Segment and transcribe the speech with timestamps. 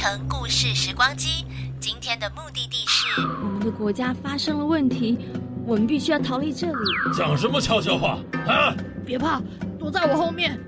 [0.00, 1.44] 欢迎搭乘故事时光机。
[1.78, 5.18] 今天的目的地是我们的国家发生了问题，
[5.66, 6.78] 我们必须要逃离这里。
[7.14, 8.74] 讲什么悄悄话啊？
[9.04, 9.40] 别怕，
[9.78, 10.58] 躲在我后面。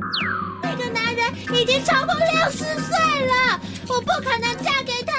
[0.63, 5.13] 那个男人已经超过六十岁了，我不可能嫁给他。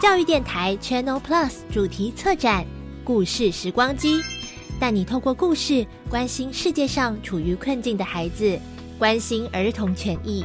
[0.00, 2.64] 教育电台 Channel Plus 主题策展
[3.04, 4.20] 《故事时光机》，
[4.80, 8.58] 带你透过故事关心世界上处于困境的孩子，
[8.98, 10.44] 关心儿童权益。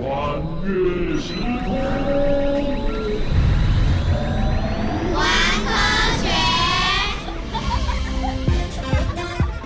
[0.00, 1.34] 穿越时
[1.64, 2.83] 空，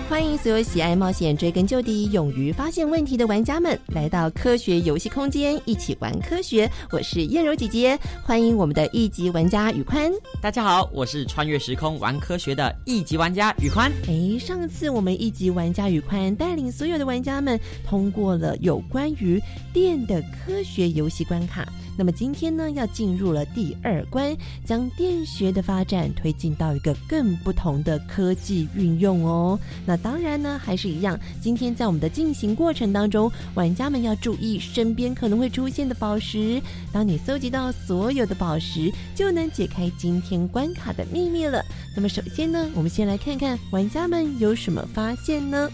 [0.09, 6.67] 欢迎所有喜爱冒险、追根究底、勇于发现问题的玩家们来到科学游戏空间，一起玩科学。
[6.89, 10.11] 我是燕柔姐姐，欢迎我们的一级玩家宇宽。
[10.41, 13.91] 大家好，我是穿越时空玩科学的一级玩家宇宽。
[14.07, 19.39] 哎，上次我们一级玩家宇宽带领所有的玩家们通过了有关于
[19.71, 21.71] 电的科学游戏关卡。
[21.99, 24.33] 那么今天呢，要进入了第二关，
[24.63, 29.59] 将电学的发展推进到一个更不同的科技运用哦。
[29.85, 36.61] 那当然呢，还是一样，今天在我们的进行过程当中，玩家们要注意身边可能会出现的宝石。
[36.89, 41.61] 当你搜集到所有的宝石，就能解开今天关卡的秘密了。
[41.97, 45.69] 那么首先呢，我们先来看看玩家们有什么发现呢？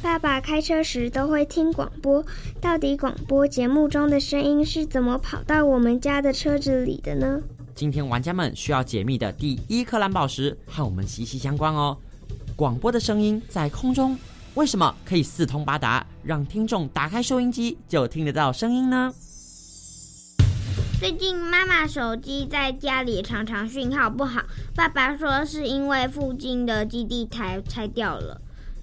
[0.00, 2.24] 爸爸开车时都会听广播，
[2.60, 7.40] 到底广播节目中的声音是怎么跑到我们家的车子里的呢？
[7.74, 11.96] 今天玩家们需要解密的第一颗蓝宝石和我们息息相关哦。
[12.54, 14.16] 广播的声音在空中，
[14.54, 19.12] 为什么可以四通八达，让听众打开收音机就听得到声音呢？
[21.00, 24.42] 最近妈妈手机在家里常常讯号不好，
[24.76, 28.40] 爸爸说是因为附近的基地台拆掉了。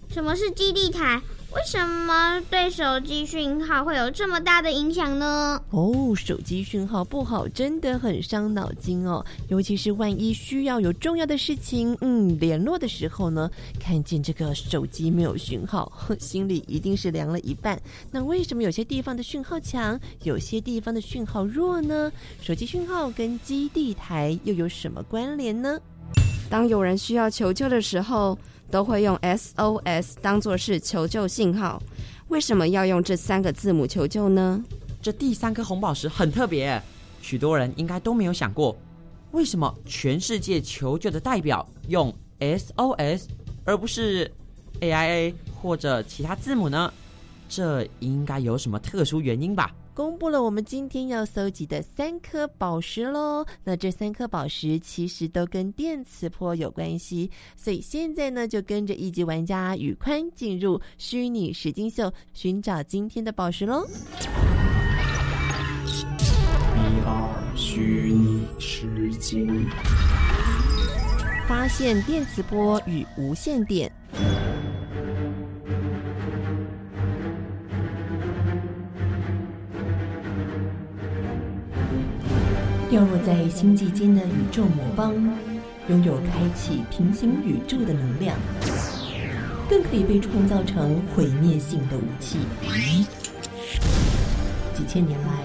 [0.09, 1.21] 什么是基地台？
[1.53, 5.61] 为什么对手机讯号会有这么大的影响呢？
[5.69, 13.49] 哦，手机讯号不好真的很伤脑筋哦，尤其是万一需要有重要的事情，嗯，联络的时候呢，
[13.79, 15.89] 看见这个手机没有讯号，
[16.19, 17.81] 心里一定是凉了一半。
[18.11, 22.11] 那为什么有些地方的讯号强，有些地方的讯号弱呢？
[22.41, 25.79] 手机讯号跟基地台又有什么关联呢？
[26.49, 28.37] 当有人需要求救的时候。
[28.69, 31.81] 都会用 SOS 当做是求救信号，
[32.27, 34.63] 为什么要用这三个字母求救呢？
[35.01, 36.81] 这第三颗红宝石很特别，
[37.21, 38.75] 许多人应该都没有想过，
[39.31, 43.23] 为什么全世界求救的代表用 SOS
[43.63, 44.31] 而不是
[44.81, 46.91] AIA 或者其他字母呢？
[47.47, 49.71] 这应该有什么特殊原因吧？
[49.95, 53.45] 公布了我们今天要搜集的三颗宝石喽。
[53.63, 63.87] 那这三颗宝石其实都跟电磁波有关系，所以现在呢，就跟着一级玩家宇宽进入虚拟实境秀，寻找今天的宝石喽。
[65.87, 69.65] 一二虚拟实境，
[71.47, 73.89] 发现电磁波与无线电。
[82.95, 85.13] 掉落在星际间的宇宙魔方，
[85.89, 88.37] 拥有开启平行宇宙的能量，
[89.69, 92.37] 更可以被创造成毁灭性的武器。
[94.73, 95.43] 几千年来，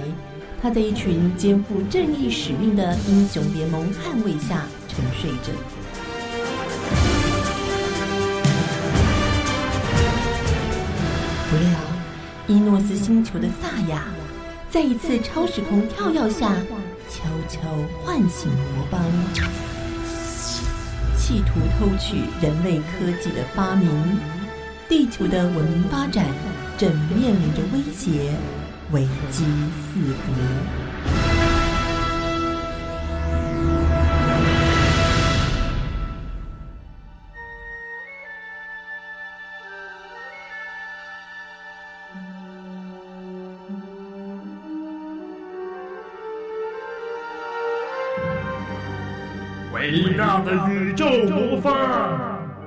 [0.62, 5.50] 他在一群肩负正义使命的英雄联盟捍卫下沉睡着。
[11.50, 11.80] 不料，
[12.46, 14.04] 伊诺斯星球的萨亚，
[14.70, 16.54] 在一次超时空跳跃下。
[17.50, 17.58] 球
[18.04, 19.02] 唤醒魔邦，
[21.16, 23.90] 企图偷取人类科技的发明，
[24.88, 26.26] 地球的文明发展
[26.78, 28.36] 正面临着威胁，
[28.92, 29.02] 危
[29.32, 29.44] 机
[29.82, 30.79] 四伏。
[50.90, 51.70] 宇宙魔方，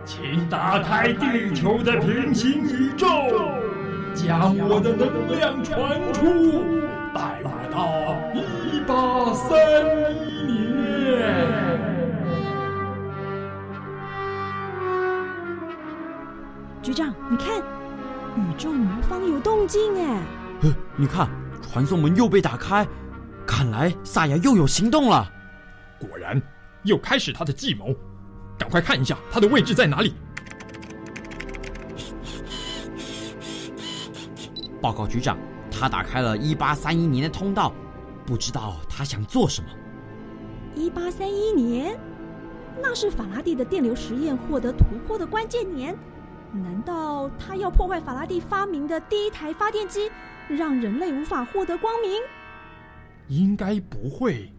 [0.05, 3.05] 请打开地球的平行宇宙，
[4.15, 6.63] 将我的能量传出，
[7.13, 7.83] 带我到
[8.33, 9.59] 一八三
[10.15, 11.19] 一年。
[16.81, 17.57] 局长，你看，
[18.37, 20.21] 宇宙魔方有动静哎！
[20.61, 21.27] 呃，你看，
[21.61, 22.87] 传送门又被打开，
[23.45, 25.29] 看来萨亚又有行动了。
[25.99, 26.41] 果然。
[26.83, 27.95] 又开始他的计谋，
[28.57, 30.13] 赶快看一下他的位置在哪里。
[34.81, 35.37] 报告局长，
[35.71, 37.73] 他打开了一八三一年的通道，
[38.25, 39.67] 不知道他想做什么。
[40.75, 41.97] 一八三一年，
[42.81, 45.95] 那是法拉第的电流实验获得突破的关键年。
[46.51, 50.11] 难道他要破坏法拉第发明的第一台发电机，
[50.47, 52.11] 让人类无法获得光明？
[53.27, 54.51] 应该不会。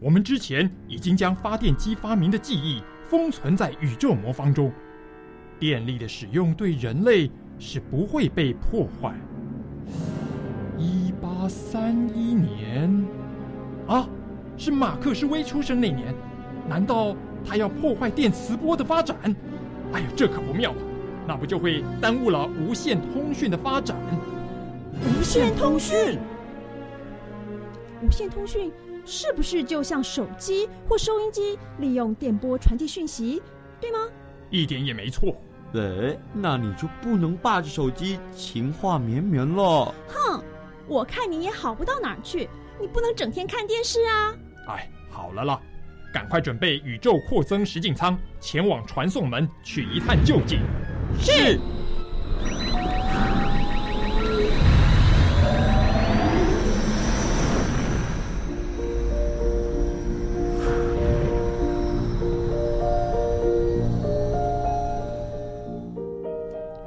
[0.00, 4.70] 我们之前已经将发电机发明的记忆封存在宇宙魔方中，
[5.58, 7.28] 电力的使用对人类
[7.58, 9.12] 是不会被破坏。
[10.78, 13.04] 一八三一年，
[13.88, 14.08] 啊，
[14.56, 16.14] 是马克思威出生那年，
[16.68, 19.16] 难道他要破坏电磁波的发展？
[19.92, 20.78] 哎呀，这可不妙了，
[21.26, 23.96] 那不就会耽误了无线通讯的发展？
[25.02, 26.16] 无线通讯，
[28.02, 28.70] 无线通讯。
[29.10, 33.42] 是不是就像手机或收音机利用电波传递讯息，
[33.80, 33.98] 对吗？
[34.50, 35.34] 一点也没错。
[35.74, 39.92] 哎，那你就不能霸着手机情话绵绵了。
[40.06, 40.40] 哼，
[40.86, 42.48] 我看你也好不到哪儿去，
[42.80, 44.32] 你不能整天看电视啊。
[44.68, 45.60] 哎，好了啦，
[46.14, 50.60] 赶快准备宇宙扩增实境舱，前往传送门去一探究竟。
[51.20, 51.58] 是。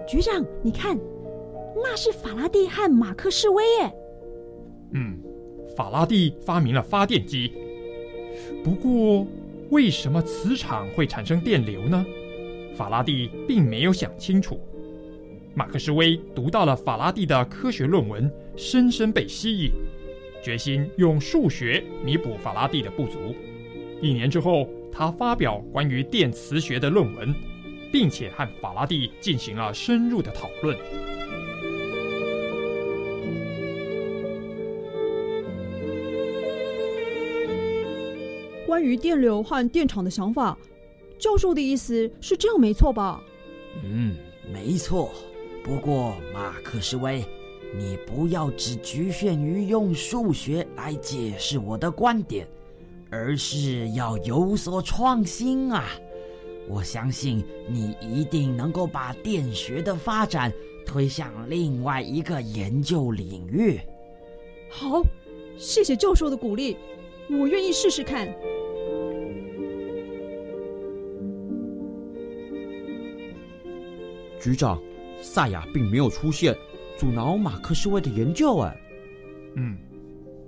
[0.07, 0.97] 局长，你看，
[1.75, 3.93] 那是法拉第和马克士威耶。
[4.93, 5.17] 嗯，
[5.75, 7.51] 法拉第发明了发电机。
[8.63, 9.25] 不过，
[9.69, 12.05] 为什么磁场会产生电流呢？
[12.75, 14.59] 法拉第并没有想清楚。
[15.53, 19.71] 马克士威读到了法拉第的科学论文，深深被吸引，
[20.43, 23.35] 决心用数学弥补法拉第的不足。
[24.01, 27.33] 一年之后，他发表关于电磁学的论文。
[27.93, 30.75] 并且和法拉第进行了深入的讨论。
[38.65, 40.57] 关于电流和电场的想法，
[41.19, 43.21] 教授的意思是这样，没错吧？
[43.83, 44.17] 嗯，
[44.51, 45.11] 没错。
[45.63, 47.23] 不过马克思威，
[47.77, 52.47] 你不要只局限于用数学来解释我的观点，
[53.11, 55.85] 而是要有所创新啊！
[56.67, 60.51] 我相信你一定能够把电学的发展
[60.85, 63.79] 推向另外一个研究领域。
[64.69, 65.03] 好，
[65.57, 66.77] 谢谢教授的鼓励，
[67.29, 68.27] 我愿意试试看。
[74.39, 74.81] 局长，
[75.21, 76.53] 萨亚并没有出现，
[76.97, 78.57] 阻挠马克思威的研究。
[78.57, 78.77] 哎，
[79.55, 79.77] 嗯，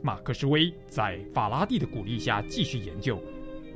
[0.02, 3.18] 马克斯威在法拉第的鼓励下继续研究，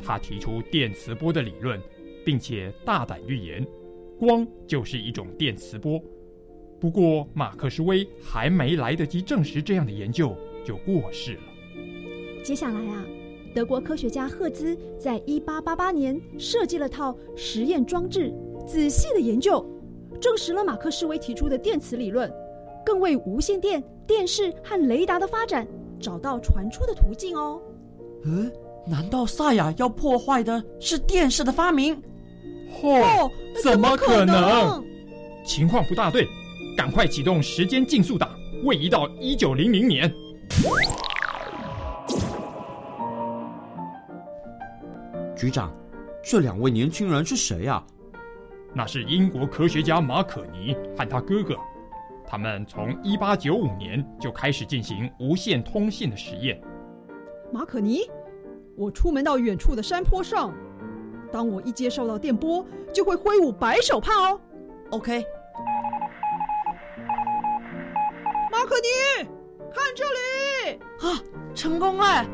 [0.03, 1.81] 他提出电磁波的理论，
[2.25, 3.65] 并且大胆预言，
[4.19, 6.01] 光就是一种电磁波。
[6.79, 11.41] 不过，马克斯威还没来得及证实这样的研究，就过世了。
[12.41, 13.05] 接下来啊，
[13.53, 18.33] 德国科学家赫兹在1888年设计了套实验装置，
[18.65, 19.65] 仔细的研究，
[20.21, 22.31] 证实了马克斯威提出的电磁理论，
[22.85, 25.67] 更为无线电、电视和雷达的发展
[25.99, 27.61] 找到传出的途径哦。
[28.23, 28.49] 嗯，
[28.88, 31.93] 难道萨亚要破坏的是电视的发明？
[32.81, 33.29] 哦，
[33.63, 34.83] 怎么可能？
[35.45, 36.27] 情况不大对。
[36.77, 38.29] 赶快启动时间竞速档，
[38.63, 40.09] 位移到一九零零年。
[45.36, 45.74] 局长，
[46.24, 47.83] 这两位年轻人是谁呀？
[48.74, 51.57] 那是英国科学家马可尼和他哥哥，
[52.25, 56.62] 他们从一八九五年就开始进行无线通信的实验。
[57.51, 58.09] 马可尼，
[58.79, 60.55] 我出门到远处的山坡上，
[61.33, 64.39] 当我一接受到电波，就会挥舞白手帕哦。
[64.91, 65.21] OK。
[68.50, 69.27] 马可尼，
[69.74, 70.79] 看这里！
[71.01, 71.19] 啊，
[71.53, 72.25] 成功了！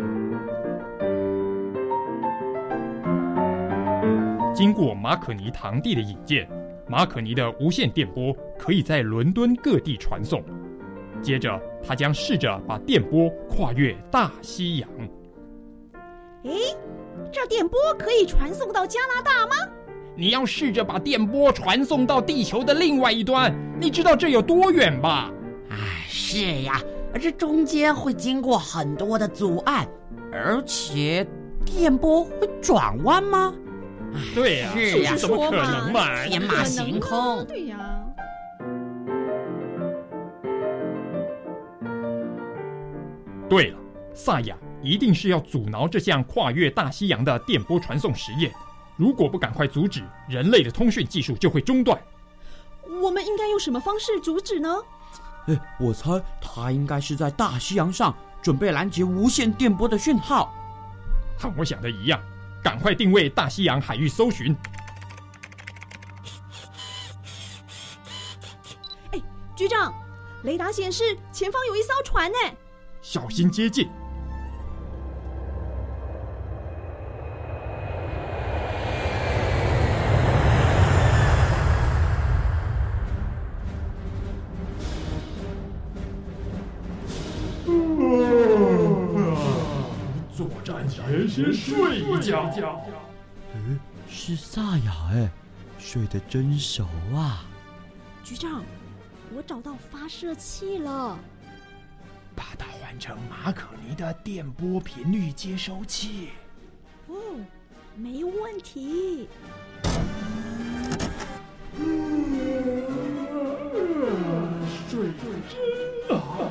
[4.54, 6.48] 经过马可尼堂弟的引荐，
[6.88, 10.44] 马可尼的无线电波可以在伦敦各地传送。
[11.24, 14.88] 接着，他将试着把电波跨越大西洋。
[16.46, 16.52] 哎，
[17.32, 19.56] 这电波可以传送到加拿大吗？
[20.16, 25.32] 你要试着把电波传送到地球的另外一端，你知道这有多远吧？
[25.70, 26.80] 哎，是呀，
[27.20, 29.88] 这中间会经过很多的阻碍，
[30.32, 31.28] 而且
[31.66, 33.54] 电波会转弯吗？
[34.34, 36.24] 对呀，是呀，怎么可能嘛？
[36.26, 37.44] 天马行空。
[37.46, 38.02] 对呀。
[43.50, 43.78] 对了，
[44.14, 48.54] 萨亚一定是要阻挠这项跨越大西洋的电波传送实验。
[48.96, 52.00] 如果不赶快阻止，人类的通讯技术就会中断。
[53.02, 54.70] 我们应该用什么方式阻止呢？
[55.48, 60.54] 哎，我猜他应该是在大西洋上准备拦截无线电波的讯号，
[61.38, 62.22] 和我想的一样，
[62.64, 64.56] 赶快定位大西洋海域搜寻。
[69.12, 69.22] 哎，
[69.56, 69.94] 局长，
[70.44, 72.38] 雷达显示前方有一艘船呢，
[73.02, 73.90] 小心接近。
[91.36, 92.50] 先睡一觉。
[93.54, 93.78] 嗯，
[94.08, 95.30] 是萨雅哎，
[95.78, 97.44] 睡得真熟啊。
[98.24, 98.64] 局长，
[99.36, 101.20] 我找到发射器了，
[102.34, 106.30] 把它换成马可尼的电波频率接收器。
[107.08, 107.14] 哦，
[107.98, 109.28] 没问题。
[114.90, 116.50] 睡真好。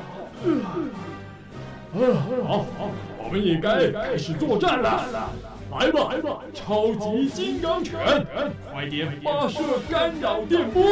[2.43, 2.91] 好好。
[3.25, 5.03] 我们也该开始作战了，
[5.71, 7.99] 来吧，来吧，超级金刚拳，
[8.71, 10.83] 快点发射干扰电波！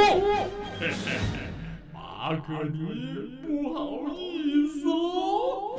[1.94, 5.78] 马可尼，不好意思哦。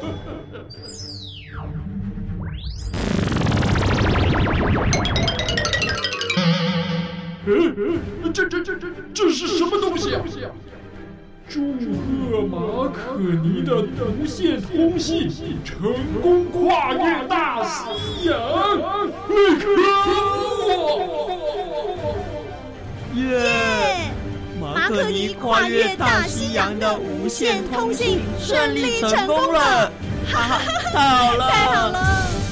[8.33, 10.23] 这这这这这是什么东西啊？
[11.55, 15.31] 祝贺马可尼的无线通信
[15.65, 18.35] 成功跨越大西洋！
[23.15, 24.11] 耶！
[24.61, 29.93] 马可尼跨越大西洋的无线通信顺利成功了！
[30.27, 30.61] 哈哈，
[30.93, 31.49] 太好了！
[31.53, 32.44] 太好了！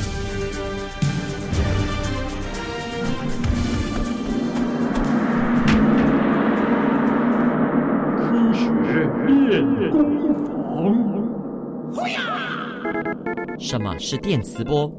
[13.63, 14.93] 什么是电磁波？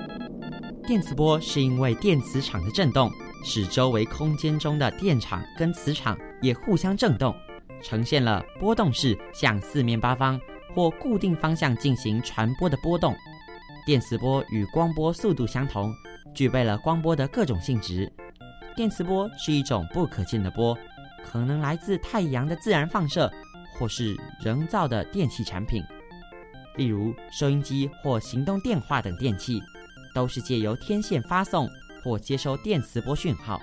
[0.88, 3.12] 电磁波是因为电磁场的振动，
[3.44, 7.36] 使周围空间中的电场跟磁场也互相振动，
[7.84, 10.40] 呈现了波动式向四面八方
[10.74, 13.14] 或固定方向进行传播的波动。
[13.86, 15.94] 电磁波与光波速度相同，
[16.34, 18.10] 具备了光波的各种性质。
[18.78, 20.76] 电磁波是一种不可见的波，
[21.22, 23.30] 可能来自太阳的自然放射。
[23.76, 25.84] 或是人造的电器产品，
[26.76, 29.62] 例如收音机或行动电话等电器，
[30.14, 31.70] 都是借由天线发送
[32.04, 33.62] 或接收电磁波讯号。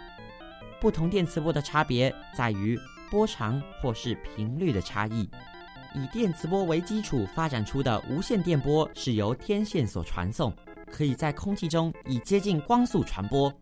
[0.81, 2.79] 不同电磁波的差别在于
[3.11, 5.29] 波长或是频率的差异。
[5.95, 10.55] 以电磁波为基础发展出的无线电波是由天线所传送，
[10.91, 13.53] 可以在空气中以接近光速传播。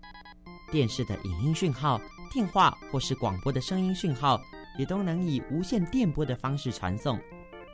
[0.71, 1.99] 电视的影音讯号、
[2.31, 4.39] 电话或是广播的声音讯号，
[4.79, 7.19] 也都能以无线电波的方式传送，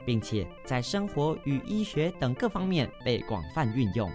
[0.06, 4.10] 并且在生活与医学等各方面被广泛运用。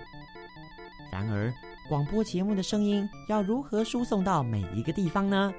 [1.12, 1.54] 然而，
[1.88, 5.54] 广播节目的声音要如何输送到每一个地方呢？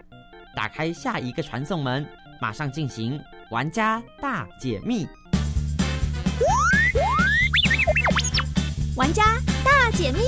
[0.54, 2.06] 打开下一个传送门，
[2.40, 3.20] 马上进行
[3.50, 5.06] 玩家大解密。
[8.96, 10.20] 玩家大解密，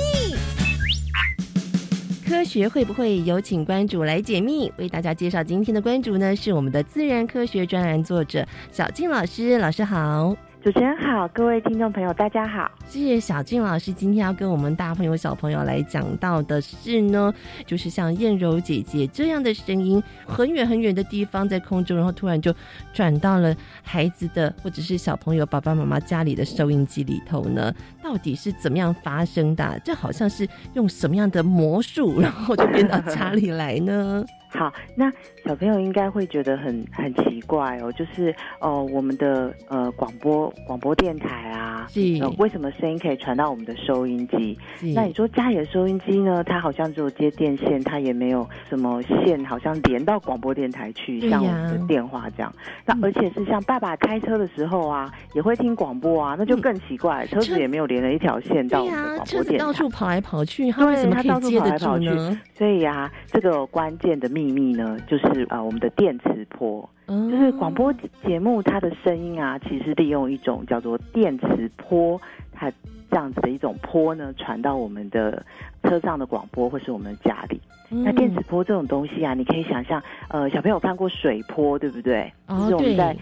[2.27, 4.71] 科学会不会有请关主来解密？
[4.77, 9.57] 为大家介绍今天的关主呢，是我们的自然科学专栏作者小静老师。
[9.57, 10.35] 老师好。
[10.63, 12.71] 主持人好，各位听众朋友，大家好。
[12.87, 17.33] 谢谢小静老师今天要跟我们大朋友小朋友来讲到的是呢，
[17.65, 22.55] 就是像燕柔姐姐这样的声音，很远很远的地方在空中，然后突然就
[22.93, 29.77] 转到了孩子的或者是小朋友爸爸妈妈家里的收音机里头呢，到底是怎么样发生的？
[29.83, 34.23] 这好像是用什么样的魔术，然后就变到家里来呢？
[34.55, 35.11] 好，那
[35.43, 44.57] 小朋友应该会觉得很很奇怪哦，就是哦，我们的呃广播广播电台啊，是呃为什么声音可以传到我们的收音机？
[44.95, 46.43] 那你说家里的收音机呢？
[46.43, 52.53] 它好像只有接电线，它也没有什么线，好像连到广播电台去，像我们的电话这样。
[52.85, 59.65] 那而且是像爸爸开车的时候啊，也会听广播啊，那就更奇怪，车子也没有连了一条线到我们的广播电台。
[59.65, 62.41] 到处跑来跑去，它为什么可对它到处以接得住跑来跑去呢？
[62.57, 67.93] 所以呀、这个关键的秘密呢，就是呃我们的电磁波，嗯就是广播
[68.25, 72.19] 节目它的声音啊，其实利用一种叫做电磁波，
[72.51, 72.71] 它
[73.09, 75.45] 这样子的一种波呢，传到我们的
[75.83, 77.59] 车上的广播或是我们的家里。
[77.91, 82.31] 嗯那电磁波这种东西啊，你可以想象，呃，小朋友看过水波对不对？
[82.47, 83.15] 哦就是我们对在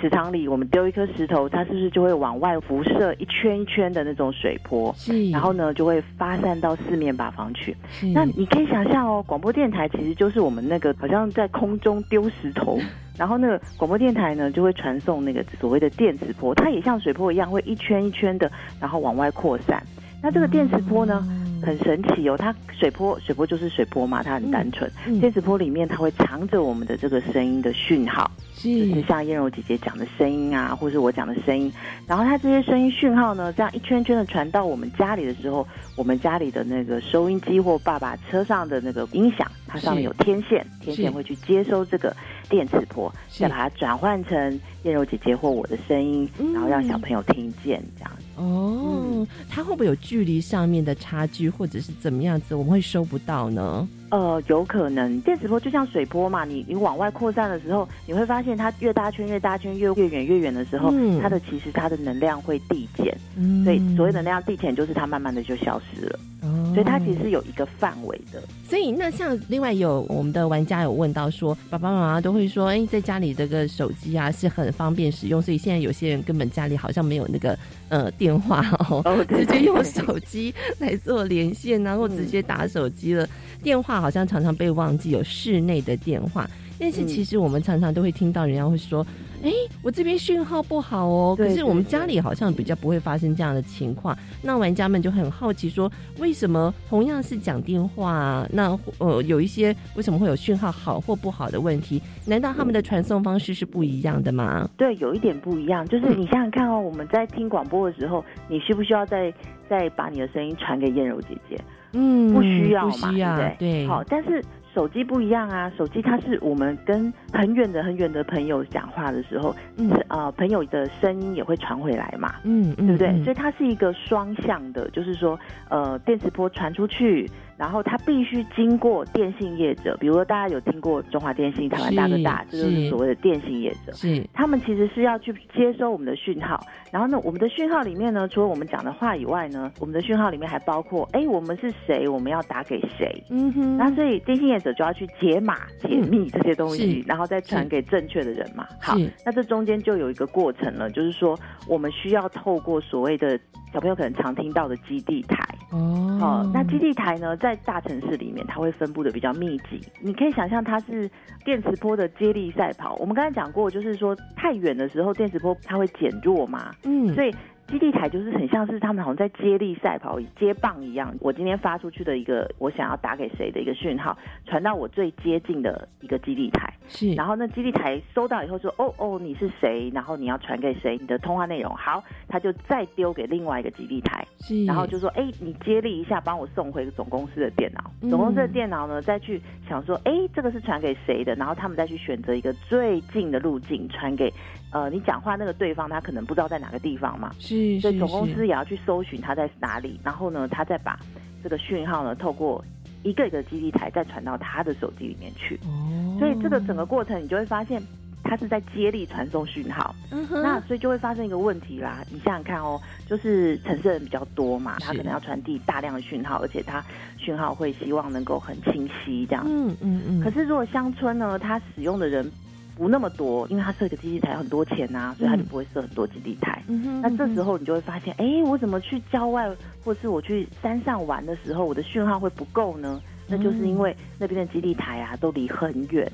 [0.00, 4.94] 池塘里，我们丢一颗石头，它是不是就会往外辐射一圈一圈的那种水波？
[4.96, 7.76] 是然后呢，就会发散到四面八方去。
[7.90, 12.78] 是那你可以想象哦，广播电台其实就是我们那个好像在空中丢石头，
[13.16, 18.50] 然后那个广播电台呢就会传送那个所谓的电磁波，它也像水波一样会一圈一圈的，
[18.80, 19.82] 然后往外扩散。
[20.22, 21.24] 那这个电磁波呢，
[21.62, 24.90] 很神奇哦，它水波水波就是水波嘛，它很单纯。
[25.06, 28.28] 嗯电磁波里面它会藏着我们的这个声音的讯号，
[28.66, 31.72] 就是像燕柔姐姐讲的声音啊，或是我讲的声音。
[32.06, 42.14] 然后它这些声音讯号呢，这样一圈圈的传到我们家里的时候，我们家里的那个收音机或爸爸车上的那个音响，它上面有天线，天线会去接收这个
[42.48, 48.12] 电磁波，再把它转换成燕柔姐姐或我的声音，然后让小朋友听见这样。
[48.36, 53.88] 哦，它会不会有距离上面的差距，或者是怎么样子，我们会收不到呢？
[54.10, 55.20] 呃，有可能。
[55.22, 63.64] 电磁波就像水波嘛，你你往外扩散的时候，你会发现它越大圈越大圈，越越远越远的时候，嗯它的其实它的能量会递减，嗯。
[63.64, 68.42] 所以所谓能量递减就是它慢慢的就消失了，哦所以它其实是有一个范围的。
[68.68, 77.58] 所以那像另外有我们的玩家有问到说，爸爸妈妈都会说，哎，在家里这个手机啊是很方便使用，所以现在有些人根本家里好像没有那个
[77.88, 83.26] 呃电话哦，对直接用手机来做连线啊，或直接打手机了。
[83.62, 89.06] 电话好像常常被忘记有室内的电话，但是其实我们常常都会听到人家会说，
[89.42, 89.50] 哎，
[89.82, 94.16] 我这边讯号不好哦，可是我们家里好像比较不会发生这样的情况。
[94.42, 102.00] 那玩家们就很好奇说，为什么同样是讲电话、啊，那呃有一些为什么会有讯号好或不好的问题？
[102.26, 104.68] 难道他们的传送方式是不一样的吗？
[104.76, 109.32] 对，有一点不一样，就是你想想看哦，我们在听广播的时候，你需不需要再
[109.68, 111.58] 再把你的声音传给燕柔姐姐？
[111.92, 113.70] 嗯不需要嘛，不需要对不对？
[113.84, 114.42] 对好，但是
[114.76, 123.08] 手机不一样啊，手机它是我们跟很远的很远的朋友讲话的时候，嗯是呃朋友的声音也会传回来嘛，嗯嗯，对不对？
[123.08, 133.92] 嗯所以它是一个双向的，就是说，呃，电磁波传出去，然后它必须经过电信业者，比如说大家有听过中华电信、台湾大哥大，这就是所谓的电信业者。
[133.92, 134.22] 是。
[134.34, 147.08] 他们其实是要去接收我们的讯号，然后呢，我们的讯号里面呢，除了我们讲的话以外呢，我们的讯号里面还包括，哎，我们是谁，我们要打给谁，嗯哼，那所以电信业者就要去解码、解密这些东西，是。
[147.08, 148.66] 然后再传给正确的人嘛。
[148.80, 151.38] 好，那这中间就有一个过程了，就是说
[151.68, 153.38] 我们需要透过所谓的
[153.72, 155.38] 小朋友可能常听到的基地台。
[155.72, 156.18] 哦。
[156.20, 159.80] 好、那基地台呢，在大城市里面，它会分布的比较密集。
[160.00, 161.08] 你可以想象它是
[161.44, 162.94] 电磁波的接力赛跑。
[162.96, 167.30] 我们刚才讲过，就是说太远的时候，电磁波它会减弱嘛，嗯所以
[167.68, 171.12] 基地台就是很像是他们好像在接力赛跑、接棒一样。
[171.20, 177.12] 我今天发出去的一个我想要打给谁的一个讯号，传到我最接近的一个基地台，是。
[177.14, 179.90] 然后那基地台收到以后说，哦哦，你是谁？
[179.94, 180.96] 然后你要传给谁？
[181.00, 184.64] 你的通话内容好，他就再丢给另外一个基地台，是。
[184.64, 187.90] 然后就说，哎，你接力一下，帮我送回总公司的电脑。
[188.00, 191.34] 嗯总公司的电脑呢，再去想说，哎，这个是传给谁的？
[191.34, 194.32] 然后他们再去选择一个最近的路径传给。
[194.72, 200.98] 呃，你讲话那个对方他可能不知道在哪个地方嘛，是，所以总公司也要去搜寻他在哪里，然后呢，他再把
[201.42, 202.62] 这个讯号呢透过
[203.08, 205.58] 一个一个基地台再传到他的手机里面去。
[205.64, 207.80] 哦，所以这个整个过程你就会发现，
[208.24, 209.94] 他是在接力传送讯号。
[210.10, 216.84] 嗯那所以就会发生一个问题啦，你想想看哦，就是城市人比较多嘛，他可能要传递大量的讯号，而且他
[217.16, 219.44] 讯号会希望能够很清晰这样。
[219.46, 220.20] 嗯嗯嗯。
[220.20, 222.30] 可是如果乡村呢，他使用的人。
[222.76, 226.62] 不那么多，因为他设一个基地台要很多钱呐、啊，所以他就不会设很多基地台。
[226.68, 229.50] 嗯、那这时候你就会发现，哎，我怎么去郊外
[229.82, 233.00] 或是我去山上玩的时候，我的讯号会不够呢？
[233.26, 236.12] 那就是因为那边的基地台啊都离很远，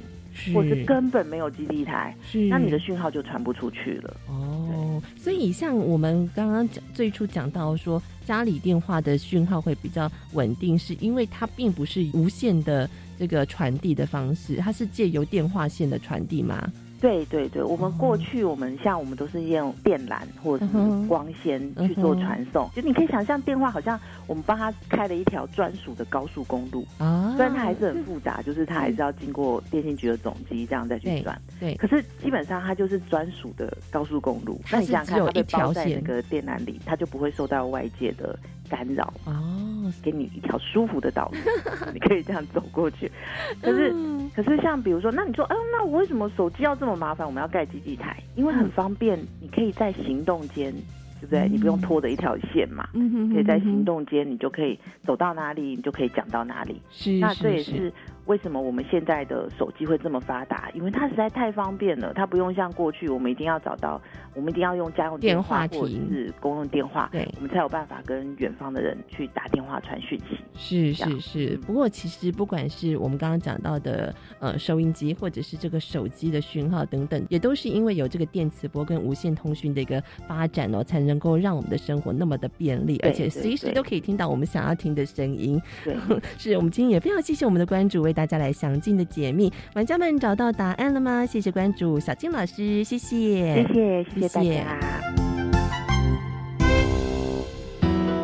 [0.55, 2.17] 或是根本没有基地台，
[2.49, 4.17] 那你的讯号就传不出去了。
[4.29, 12.89] 哦，所以像我们刚刚讲最初讲到说，家里电话的讯号会比较稳定，是因为它并不是无线的。
[13.23, 16.69] 这个传递的方式，它是借由电话线的传递吗？
[17.01, 20.73] 对对对，我们过去我们像我们都是用电缆或者是
[21.07, 38.37] 光纤去做传送，就你可以想象电话好像我们帮他开了一条专属的高速公路啊，虽然它还是很复杂，就是它还是要经过电信局的总机这样再去转，对，可是基本上它就是专属的高速公路，那你想想看，它被包在那个电缆里，它就不会受到外界的
[38.73, 41.39] 干扰哦，给你一条舒服的道路，
[41.93, 43.13] 你可以这样走过去。
[43.61, 43.93] 可是，
[44.35, 47.27] 可是像比如说，那你说，嗯、呃，那我为什么手机要这么麻烦？
[47.27, 50.73] 我们要盖基地台，因为很方便，你可以在行动间，
[51.21, 51.47] 对不对？
[51.51, 56.81] 你不用拖着一条线嘛，嗯可以在行动间，你就可以走到哪里，你就可以讲到哪里。
[56.91, 57.93] 是，那这也是。
[58.27, 60.71] 为什么我们现在的手机会这么发达？
[60.75, 64.01] 因为它实在太方便了，它不用像过去我们一定要找到，
[64.35, 70.39] 我们一定要用家用电话或者是公用电话，对，我们才有办法跟远方的人去打电话传讯息。
[70.55, 85.61] 是是是，不过其实不管是我们刚刚讲到的呃收音机，或者是这个手机的讯号等等，也都是因为有这个电磁波跟无线通讯的一个发展哦，才能够让我们的生活那么的便利，而且随时都可以听到我们想要听的声音。
[85.85, 85.97] 对，
[86.39, 91.25] 是我们今天也非常谢谢我们的关注为大家来详尽的解密，玩家们找到答案了吗？
[91.25, 94.79] 谢谢关注小金老师，谢谢，谢谢，谢谢大家。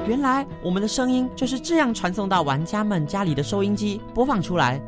[0.06, 4.78] 原来我们的声音就是这样传送到玩家们家里的收音机播放出来。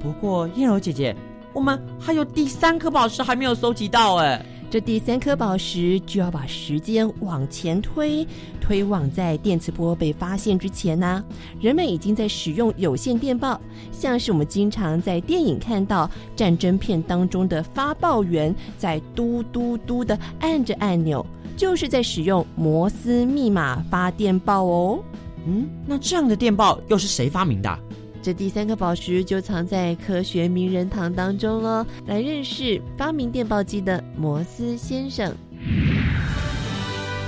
[0.00, 1.14] 不过燕柔姐姐，
[1.52, 4.40] 我们还有第三颗宝石还没有收集到哎。
[4.74, 8.26] 这第三颗宝石就要把时间往前推，
[8.60, 11.22] 推往在电磁波被发现之前呢、
[11.60, 13.60] 人们已经在使用有线电报，
[13.92, 21.24] 像是我们经常在电影看到战争片当中的发报员在嘟嘟嘟的按着按钮，
[21.56, 24.98] 就是在使用摩斯密码发电报哦。
[25.46, 27.78] 嗯，那这样的电报又是谁发明的？
[28.24, 35.30] 这第三颗宝石就藏在科学名人堂当中哦，来认识发明电报机的摩斯先生。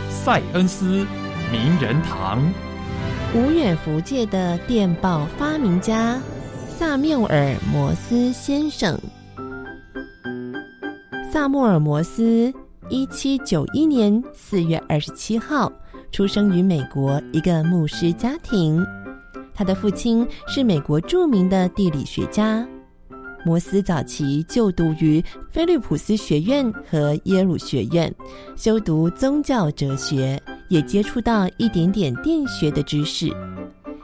[0.08, 1.06] 塞恩斯
[1.52, 2.42] 名人堂，
[3.34, 6.18] 无远弗届的电报发明家
[6.66, 7.36] 萨缪尔·
[7.70, 8.98] 摩斯先生。
[11.30, 12.50] 萨缪尔·摩斯，
[12.88, 15.70] 一七九一年四月二十七号
[16.10, 18.82] 出生于美国一个牧师家庭。
[19.56, 22.66] 他的父亲是美国著名的地理学家。
[23.42, 28.14] 摩斯早期就读于菲利普斯学院和耶鲁学院，
[28.54, 30.38] 修读宗教哲学，
[30.68, 33.34] 也接触到一点点电学的知识。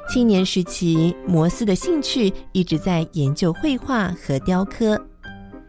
[0.08, 4.98] 青年时期，摩斯的兴趣一直在研究绘画和雕刻。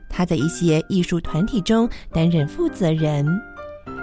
[0.07, 3.27] 他在一些艺术团体中担任负责人。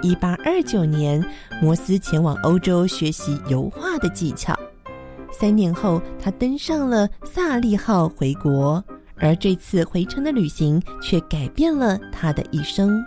[0.02, 1.24] 一八二九年，
[1.62, 4.58] 摩斯前往欧洲学习油画的技巧。
[5.40, 8.84] 三年后，他登上了萨利号回国，
[9.16, 13.02] 而这次回程的旅行却改变了他的一生。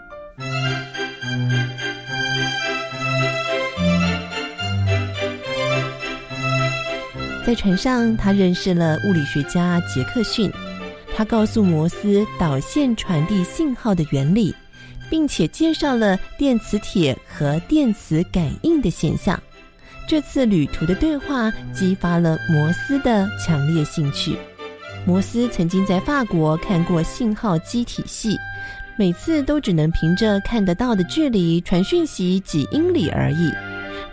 [7.45, 10.51] 在船上，他认识了物理学家杰克逊，
[11.15, 14.55] 他告诉摩斯导线传递信号的原理，
[15.07, 19.39] 并且介绍了电磁铁和电磁感应的现象。
[20.07, 24.37] 这次旅途的对话激发了摩斯的强烈兴趣。
[25.05, 28.37] 摩斯曾经在法国看过信号机体系，
[28.95, 33.51] 每次都只能凭着看得到的距离传讯息几英里而已。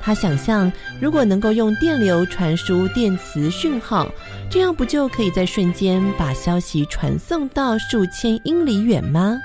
[0.00, 4.09] 他想象，如果能够用电流传输电磁讯号，
[4.48, 9.38] 这样不就可以在瞬间把消息传送到数千英里远吗？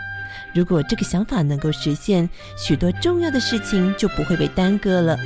[0.53, 2.27] 如果这个想法能够实现，
[2.57, 5.19] 许多重要的事情就不会被耽搁了。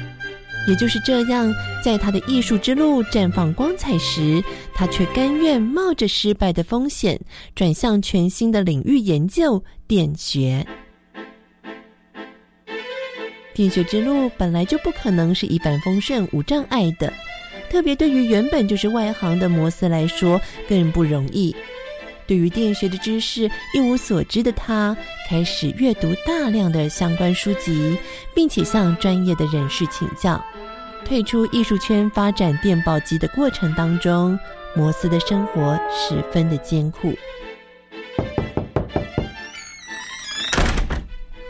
[0.67, 1.52] 也就是这样，
[1.84, 4.43] 在他的艺术之路绽放光彩时，
[4.74, 7.19] 他却甘愿冒着失败的风险，
[7.56, 10.65] 转向全新的领域研究电学。
[13.56, 17.12] 电学之路本来就不可能是一帆风顺、无障碍的，
[17.69, 21.56] 特别对于原本就是外行的摩斯来说更不容易。
[22.28, 24.95] 对于电学的知识一无所知的他，
[25.28, 27.98] 开始阅读大量的相关书籍，
[28.36, 30.39] 并且向专业的人士请教。
[31.06, 34.38] 退出艺术圈发展电报机的过程当中，
[34.76, 37.14] 摩斯的生活十分的艰苦。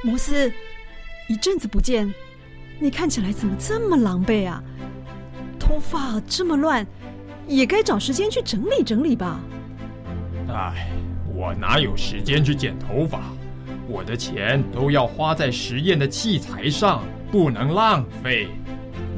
[0.01, 0.51] 摩斯，
[1.27, 2.11] 一阵子不见，
[2.79, 4.63] 你看起来怎么这么狼狈啊？
[5.59, 6.87] 头发这么乱，
[7.47, 9.41] 也该找时间去整理整理吧。
[10.47, 10.89] 哎，
[11.35, 13.19] 我哪有时间去剪头发？
[13.87, 18.47] 我的钱都要花在实验的器材上，不能浪费。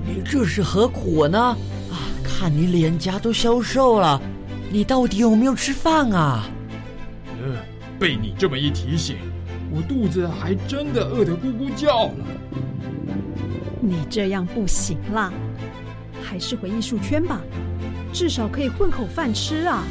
[0.05, 1.39] 你这是何苦呢？
[1.39, 4.21] 啊，看你脸颊都消瘦了，
[4.69, 6.45] 你到底有没有吃饭啊？
[7.41, 7.55] 呃，
[7.99, 9.17] 被你这么一提醒，
[9.71, 12.13] 我肚子还真的饿得咕咕叫了。
[13.79, 15.31] 你这样不行啦，
[16.21, 17.41] 还是回艺术圈吧，
[18.13, 19.83] 至少可以混口饭吃啊。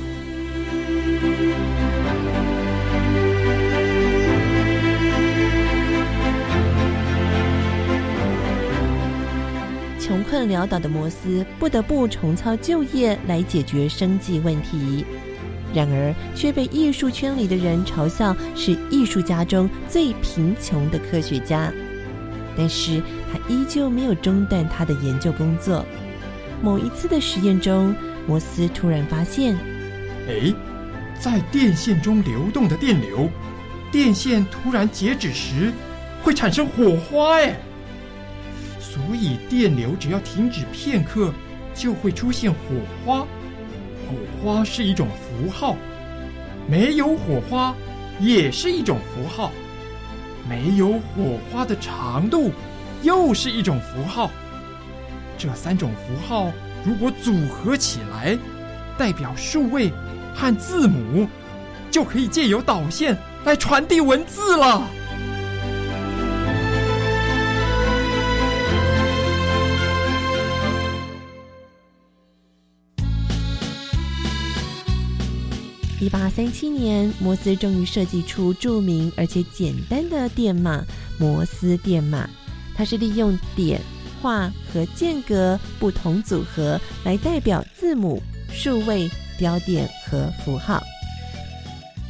[10.31, 15.05] 困潦倒的摩斯不得不重操旧业来解决生计问题，
[15.75, 21.73] 然而却被艺术圈里的人嘲笑是艺术家中最贫穷的科学家。
[22.57, 25.85] 但是他依旧没有中断他的研究工作。
[26.63, 27.93] 某一次的实验中，
[28.25, 29.57] 摩斯突然发现：
[30.29, 30.55] 哎，
[31.19, 33.29] 在电线中流动的电流，
[33.91, 35.73] 电线突然截止时
[36.23, 37.35] 会产生火花。
[37.35, 37.57] 哎。
[39.07, 41.33] 所以电流只要停止片刻，
[41.75, 42.59] 就会出现火
[43.05, 43.21] 花。
[43.21, 45.77] 火花是一种符号，
[46.69, 47.75] 没有火花
[48.21, 49.51] 也是一种符号，
[50.49, 52.53] 没有火花的长度
[53.03, 54.31] 又是一种符号。
[55.39, 56.53] 这三种符号
[56.85, 58.37] 如果组合起来，
[58.99, 59.93] 代表数位
[60.35, 61.27] 和字母，
[61.91, 64.87] 就可以借由导线来传递文字了。
[76.01, 80.83] 一八三七年，摩斯终于设计出著名而且简单的电码——
[81.21, 82.27] 摩斯电码。
[82.75, 83.79] 它是利用点、
[84.23, 88.19] 画和间隔不同组合来代表字母、
[88.51, 90.83] 数位、标点和符号。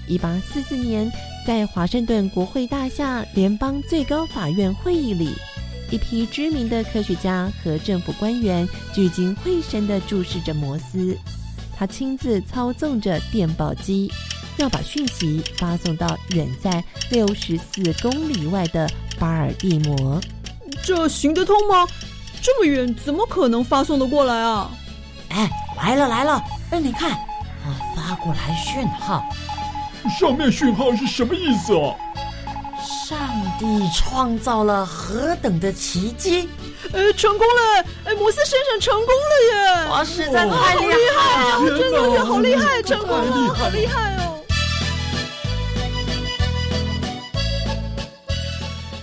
[0.07, 1.11] 一八四四年，
[1.45, 5.31] 在华盛顿国会大厦联邦最高法院会议里，
[5.91, 11.19] 一批知名的科学家和政府官员聚精会神地注视着摩斯。
[11.81, 14.13] 他亲自操纵着电报机，
[14.59, 18.87] 要把讯息发送到远在六十四公里外的
[19.19, 20.21] 巴尔的摩。
[20.85, 21.87] 这行得通吗？
[22.43, 24.71] 这么远，怎么可能发送得过来啊？
[25.31, 26.45] 哎，来了来了！
[26.71, 29.25] 哎，你看，啊，发过来讯号。
[30.21, 31.97] 上面讯号是什么意思啊？
[33.09, 33.19] 上
[33.59, 36.47] 帝创造了何等的奇迹！
[36.93, 37.85] 呃，成功了！
[38.05, 39.91] 哎，摩斯先生成功了耶！
[39.91, 41.79] 哇，实在太厉害了！
[41.79, 44.43] 真的好厉害，成功了，好厉害哦！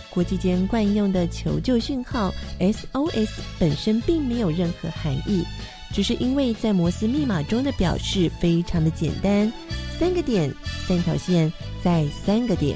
[0.10, 5.46] 国际间惯用的求救讯号 SOS 本身并没有任何含义，
[5.94, 9.54] 只是因为在摩斯密码中的表示非常的简单，
[10.00, 10.52] 三个点，
[10.88, 12.76] 三条线，再三个点。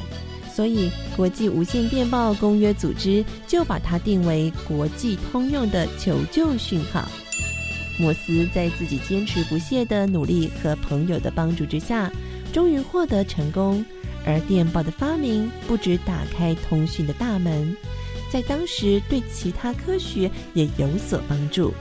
[0.53, 7.07] 所以，国际无线电报公约组织就把它定为国际通用的求救讯号。
[7.97, 12.11] 摩斯在自己坚持不懈的努力和朋友的帮助之下，
[12.51, 13.83] 终于获得成功。
[14.25, 17.75] 而电报的发明不止打开通讯的大门，
[18.31, 21.73] 在当时对其他科学也有所帮助。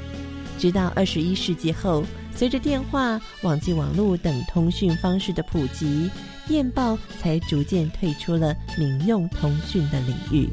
[0.61, 2.05] 直到二十一世纪后，
[2.37, 6.11] 随着电话、网际网络等通讯方式的普及。
[6.47, 10.51] 电报才逐渐退出了民用通讯的领域。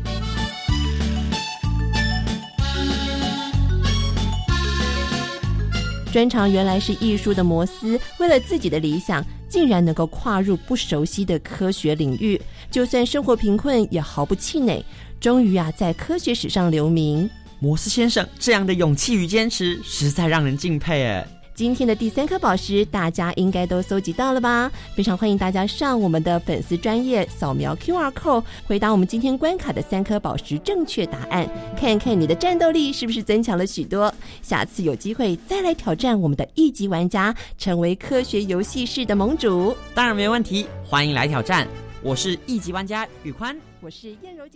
[6.14, 12.40] 专长原来是艺术的摩斯，为了自己的理想，竟然能够跨入不熟悉的科学领域，
[12.72, 14.86] 就算生活贫困也毫不气馁。
[15.20, 17.30] 终于啊，在科学史上留名。
[17.60, 21.28] 摩斯先生这样的勇气与坚持，实在让人敬佩哎。
[21.56, 24.72] 今天的第三颗宝石，大家应该都搜集到了吧？
[24.96, 34.14] 非常欢迎大家上我们的粉丝专业扫描 QR code，回答我们今天关卡的三颗宝石正确答案，看看你的战斗力是不是增强了许多。
[34.44, 39.76] 下次有机会再来挑战我们的一级玩家，成为科学游戏室的盟主。
[39.96, 41.68] 当然没问题，欢迎来挑战。
[42.04, 44.56] 我是一级玩家宇宽，我是燕柔姐。